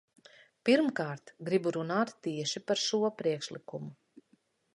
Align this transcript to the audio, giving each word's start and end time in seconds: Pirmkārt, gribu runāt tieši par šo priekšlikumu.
Pirmkārt, 0.69 1.33
gribu 1.49 1.73
runāt 1.75 2.15
tieši 2.29 2.63
par 2.71 2.83
šo 2.85 3.03
priekšlikumu. 3.21 3.93